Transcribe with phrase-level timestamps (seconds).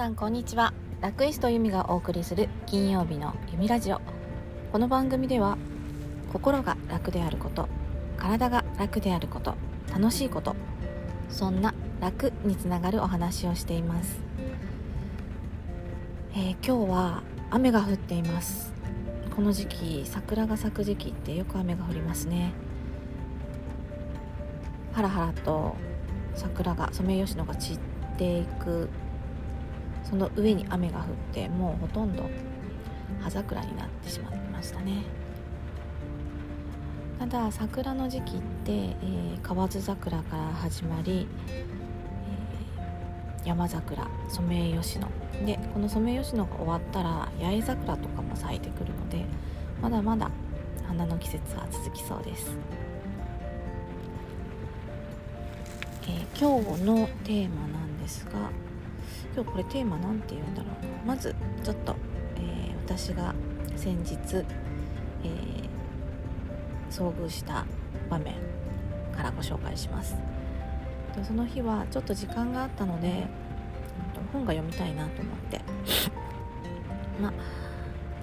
[0.00, 0.72] さんこんにちは。
[1.02, 4.00] ラクイストユミがお送りする金曜日のユミラジオ。
[4.72, 5.58] この番組では
[6.32, 7.68] 心が楽であること
[8.16, 9.56] 体が楽であること
[9.92, 10.56] 楽しいこと
[11.28, 14.20] そんな楽につながるお話をしています、
[16.32, 18.72] えー、今日は雨が降っています。
[19.36, 22.54] この時期桜が咲く時期ってよく雨が降りますね。
[24.94, 25.76] ハラハラと
[26.34, 27.78] 桜がソメイヨシノが散っ
[28.16, 28.88] ていく
[30.10, 32.28] その上に雨が降ってもうほとんど
[33.22, 35.04] 葉桜になってしまってましたね。
[37.18, 45.08] ただ桜の時期って、えー、河津桜から始まり、えー、山桜ソメイヨシノ。
[45.44, 49.24] でこのソメイヨシノが終わったら八重桜とかも咲いてくるので
[49.80, 50.30] まだまだ
[50.86, 52.50] 花の季節は続きそうです、
[56.02, 58.50] えー、今日のテーマなんですが
[59.34, 61.14] 今日これテーマ何て言うんだろうな。
[61.14, 61.94] まずちょっと、
[62.36, 63.34] えー、私が
[63.76, 64.16] 先日、
[65.24, 67.64] えー、遭遇した
[68.08, 68.34] 場面
[69.16, 70.16] からご紹介します。
[71.22, 73.26] その日はちょっと時間があったので
[74.32, 75.60] 本が読みたいなと思って。
[77.20, 77.32] まあ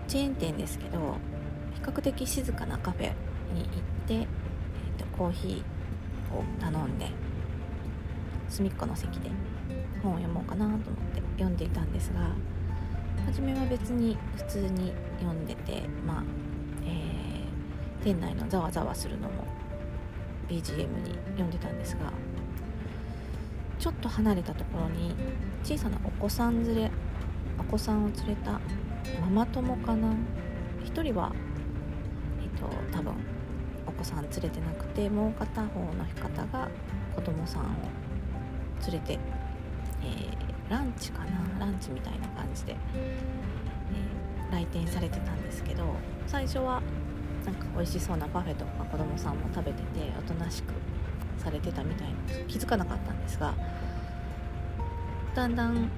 [0.08, 1.17] チェーン店ですけど
[1.75, 3.11] 比較的静かなカフェ
[3.53, 3.69] に行っ
[4.08, 4.25] て、えー
[4.97, 7.11] とコーヒーを頼んで
[8.49, 9.30] 隅っこの席で
[10.01, 10.79] 本を読もうかなと思っ
[11.13, 12.31] て読んでいたんですが
[13.25, 16.23] 初めは別に普通に読んでてまあ、
[16.85, 19.43] えー、店内のざわざわするのも
[20.47, 22.11] BGM に読んでたんですが
[23.79, 25.13] ちょっと離れたところに
[25.63, 26.91] 小さなお子さん連れ
[27.59, 28.59] お子さんを連れた
[29.21, 30.13] ママ友かな
[30.85, 31.31] 1人は
[32.41, 33.13] えっ、と多分
[33.85, 36.69] お子さん連れてなくてもう片方の方が
[37.15, 37.65] 子供さんを
[38.89, 39.19] 連れて
[40.08, 41.66] えー、ランチかな？
[41.66, 45.83] ランチみたいな感じで、えー、来店されてたんですけど
[46.27, 46.81] 最初は
[47.45, 50.73] なんか美味しそうなパフェとか子供さんも食べてておとなしく
[51.37, 52.15] されてたみたいな
[52.48, 53.54] 気づかなかったんですが
[55.36, 55.89] だんだん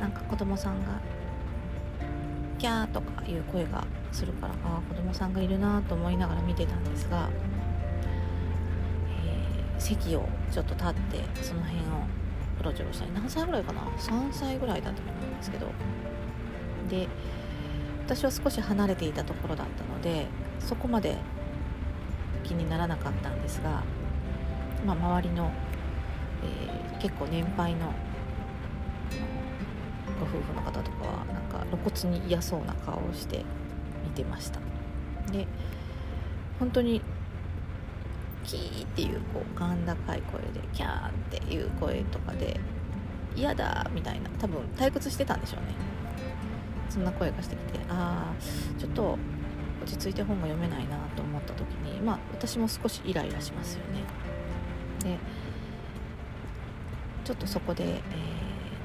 [0.00, 1.00] なんか子供さんが
[2.58, 7.28] 「キャー」とかいう声がするからああ子供さんがいるなと思いながら見てたんですが、
[9.24, 11.82] え、席をちょっと立ってその辺を
[12.60, 15.66] うろちょろしたり何歳ぐらいかな？3歳ぐらいだったと思うんですけど。
[16.88, 17.08] で
[18.06, 20.26] 私は少し離れていたところだったので
[20.60, 21.16] そこまで
[22.44, 23.82] 気にならなかったんですが、
[24.86, 25.50] まあ、周りの、
[26.92, 27.92] えー、結構年配の
[30.20, 33.44] ご夫婦の方とかはなんか露骨に嫌そうな顔をして
[34.04, 34.60] 見てました。
[35.32, 35.48] で
[36.60, 37.02] 本当に
[38.46, 42.58] キーっていうこう甲高い声でキャーっていう声とかで
[43.34, 45.74] 嫌だみたいな多分退屈してたんでしょうね。
[46.88, 49.18] そんな声がしてきてああちょっと
[49.82, 54.02] 落ち着いて本が読めないなと思った時にまあ私も少しイライラしますよね。
[55.02, 55.18] で
[57.24, 58.00] ちょっとそこで、え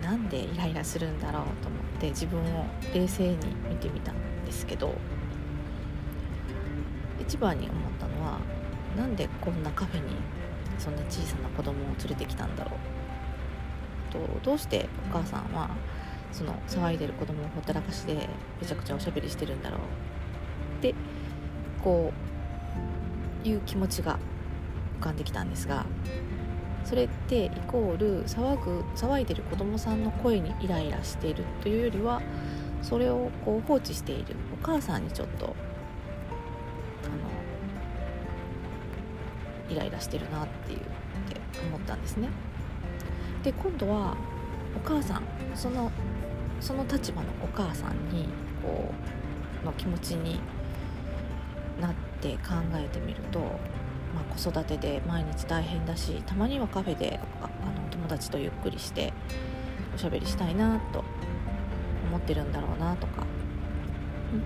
[0.01, 3.38] ー、なんでイライラするんだろうと思って自分を冷静に
[3.69, 4.95] 見てみたんですけど
[7.19, 8.39] 一番に思ったのは
[8.97, 10.16] なんでこんなカフェに
[10.78, 12.79] そんな小さな子供を連れてきたんだろう。
[14.12, 15.69] とどうしてお母さんは
[16.31, 18.16] その騒いでる子供をほったらかしで
[18.59, 19.79] めちゃくちゃおしゃべりしてるんだろう。
[20.79, 20.96] って
[21.84, 22.12] こ
[23.46, 24.19] ういう気持ちが
[25.00, 25.85] 浮かんできたんですが
[26.84, 32.22] それってイコール騒ぐ騒いでる子供さんの声にイライラしているというよりは
[32.81, 35.56] それをこう放置しているお母さんにちょっと
[39.71, 40.87] イライラしてるなっていうって
[41.67, 42.29] 思ったんですね。
[43.43, 44.15] で今度は
[44.75, 45.23] お母さん
[45.55, 45.91] その
[46.59, 48.27] その立場のお母さんに
[48.63, 48.93] こ
[49.63, 50.39] うの気持ちに
[51.79, 59.11] なって考えてみると、まあ、子育てで毎日大変だしたまにはカフェであの友達とゆっくりして
[59.96, 61.03] おしゃべりしたいなと
[62.07, 63.25] 思ってるんだろうなとか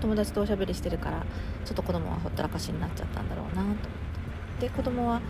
[0.00, 1.24] 友達とおしゃべりしてるから
[1.64, 4.05] ちょっと子供はほったらかしになっちゃったんだろうなと。
[4.60, 5.20] で子供は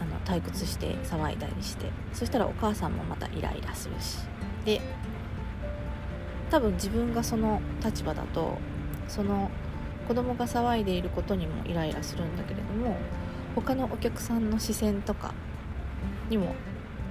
[0.00, 4.18] あの退屈して騒いだりしてそしたらお母さんもまたイライラするし。
[4.64, 4.80] で
[6.50, 8.58] 多分自分がその立場だと
[9.08, 9.50] その
[10.06, 12.96] 子供が騒いでいることにもイライラするんだけれども
[13.54, 15.34] 他のお客さんの視線とか
[16.30, 16.54] にも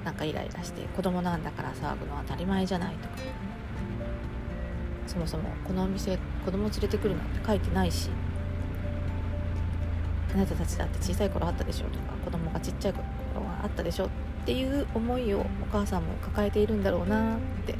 [0.05, 3.15] なんかイライラして子供なんだから騒ぐのは当たり前じゃないとか。
[5.07, 8.09] そもそもこのお店子供連れてくるなんて書いてないし。
[10.33, 13.03] あなたたちだって小さい頃あったでしょとか子供がちっちゃい頃
[13.45, 14.09] はあったでしょっ
[14.45, 17.75] ていう思いをお母さんも抱えているんだろうなって。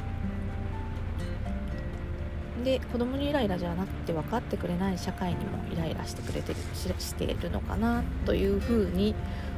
[2.64, 6.58] で子供にイライラじゃなくて分かってくれない社会にもイライラしてくれてる
[6.98, 9.14] しているのかなというふうに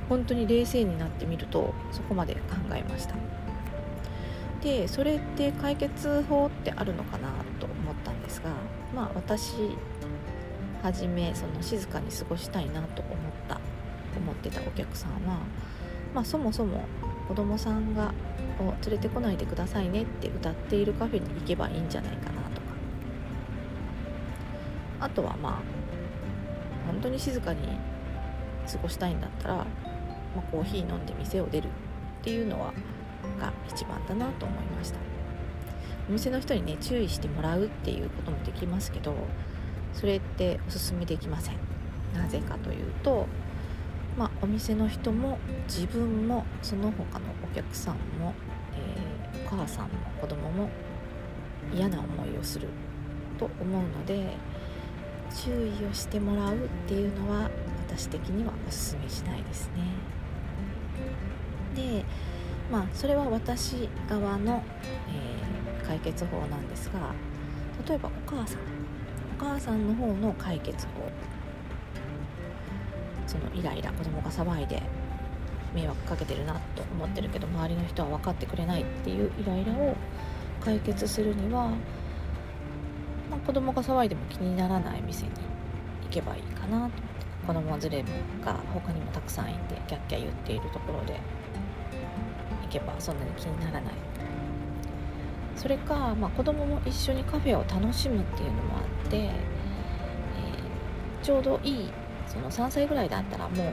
[0.08, 2.40] 本当に冷静になってみるとそこまで考
[2.75, 3.14] えました。
[4.60, 7.28] でそれって解決法ってあるのかな
[7.60, 8.50] と思ったんですが
[8.93, 9.52] まあ私
[10.82, 13.14] はじめその静かに過ごしたいなと思っ
[13.49, 13.61] た
[14.17, 15.38] 思ってたお客さんは、
[16.14, 16.84] まあ、そもそも
[17.28, 18.12] 子供さんが
[18.58, 22.67] を連れてこないでくださいねって歌っているカフェに行けばいいんじゃないかなとか。
[25.00, 25.52] あとはまあ
[26.87, 27.61] 本当に静かに
[28.70, 29.67] 過ごしたいんだったら、ま
[30.38, 31.70] あ、コーヒー飲んで店を出るっ
[32.22, 32.72] ていうのは
[33.38, 34.99] が一番だなと思いました。
[36.08, 39.14] お店の人にね注意してもらうっていうこともできますけど
[39.96, 41.56] それっておすすめできません
[42.14, 43.26] なぜかというと
[44.16, 45.38] まあ、お店の人も
[45.69, 48.32] 自分もその他のお客さんも、
[48.75, 49.90] えー、お母さんも
[50.20, 50.70] 子供も
[51.75, 52.69] 嫌な思いをする
[53.38, 54.34] と思うので
[55.44, 57.50] 注意をしてもらうっていうのは
[57.88, 59.82] 私的にはおすすめしないですね。
[61.75, 62.04] で
[62.72, 64.62] まあそれは私側の、
[65.10, 67.12] えー、解決法なんですが
[67.87, 68.60] 例えばお母さん
[69.38, 70.93] 母さんの方の解決法。
[73.27, 74.83] そのイライラ子供が騒いで
[75.75, 79.94] 迷惑かけてるなと思ってるけど周りの人は分かってくれないっていうイライラを
[80.61, 81.69] 解決するには、
[83.31, 85.33] まあ、子供が騒いでも気にならない店に
[86.05, 86.97] 行けばいいかなと思って
[87.47, 88.12] 子供連れ
[88.44, 91.21] が他にもたくさんいてキャッキャ言っているところで
[92.62, 94.16] 行けばそんなに気にならない。
[95.67, 101.91] それか、まあ、子供も一緒にカフェを楽しむっていうのもあって、えー、ちょうどいい
[102.29, 103.65] その3歳ぐらいだったらも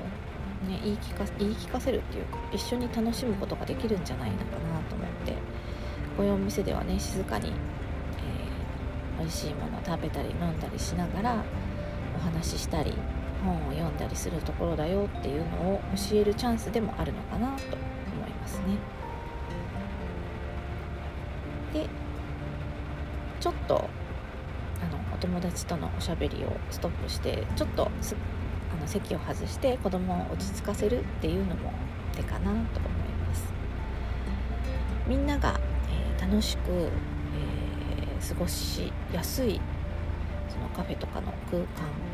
[0.66, 5.34] う、ね、言い聞か言い聞かせるっていうか一緒に楽しむことができるんじゃないのかなと思って
[6.18, 11.44] こういうお店ではね静かに、えー、美味しいものを食べたり飲んだりしながら
[12.18, 12.92] お話ししたり
[13.46, 17.78] 本を読んだりするところだよっていうのを教えるチャンスでもあるのかなと
[18.18, 19.03] 思いますね。
[21.74, 21.88] で
[23.40, 31.74] ちょっとあのお友達とのおしゃべりをストップしてちょっとあの席を外して子供を落ち着かせるっていうのも
[32.16, 32.62] 手かなと思い
[33.28, 33.54] ます。
[35.08, 35.60] みんなが、
[35.90, 39.60] えー、楽しく、えー、過ごしやすい
[40.48, 41.58] そのカフェとかの空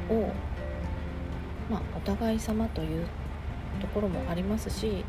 [0.09, 0.31] 間を、
[1.69, 3.05] まあ、お互い様という
[3.79, 5.05] ところもありますし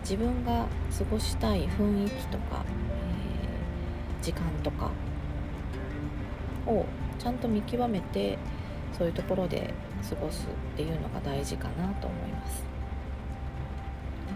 [0.00, 0.66] 自分が
[0.96, 2.64] 過ごしたい雰囲気とか、
[4.26, 4.90] 時間とか
[6.66, 6.84] を
[7.16, 8.36] ちゃんと見極めて
[8.98, 9.72] そういうところで
[10.08, 12.64] 過ごすっていうのが大事かなと思います。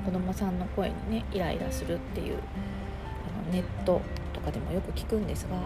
[0.04, 4.00] 子供さんの声にねイライラするっていうあのネット
[4.32, 5.56] とかでもよく聞くんですが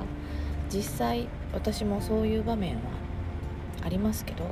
[0.73, 2.81] 実際私もそういう場面は
[3.83, 4.45] ありますけど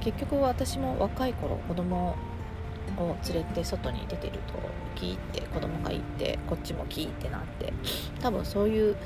[0.00, 2.14] 結局私も若い頃子供
[2.98, 4.54] を連れて外に出てると
[4.94, 7.72] キーって子供がいてこっちもキーってなって
[8.20, 8.96] 多分そういう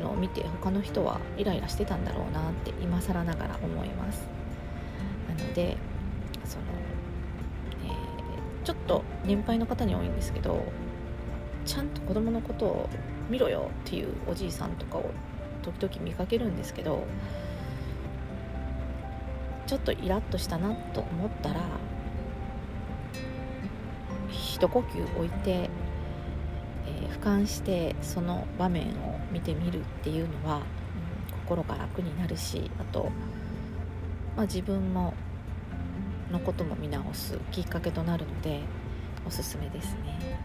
[0.00, 4.26] のを見て他の人はイライラしてたんだろうなって今更ながら思います。
[5.28, 5.76] なので
[6.44, 6.64] その、
[7.84, 10.64] えー、ちょっと年配の方に多いんですけど
[11.64, 12.88] ちゃんと子供のことを
[13.28, 15.10] 見ろよっていうおじいさんとかを
[15.62, 17.04] 時々見かけるんですけど
[19.66, 21.60] ちょっとイラッとしたなと思ったら
[24.30, 25.70] 一呼吸置いて
[26.86, 30.62] えー、俯瞰してその場面を見てみるっていうのは、うん、
[31.40, 33.10] 心が楽になるしあと、
[34.36, 35.14] まあ、自分も
[36.30, 38.60] のことも見直すきっかけとなるので
[39.26, 40.38] おすすめですね。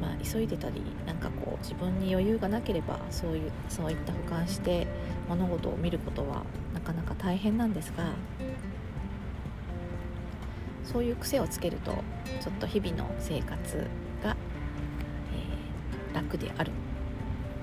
[0.00, 4.88] まあ、急いでたりなんかこう自分に余裕がなければそういうそういった俯瞰して
[5.28, 6.42] 物事を見ることは
[6.74, 8.12] なかなか大変なんですが
[10.92, 11.92] そういう癖をつけると
[12.40, 13.78] ちょっと日々の生活
[14.22, 14.36] が、
[15.32, 16.72] えー、楽である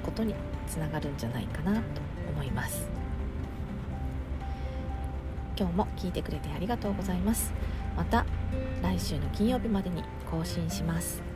[0.04, 0.34] ことに
[0.68, 1.82] つながるんじゃないかなと
[2.34, 2.90] 思います。
[5.58, 7.54] 今日も聞いてくれてありがとうございます。
[7.96, 8.26] また
[8.82, 11.29] 来週の金曜日までに更新します。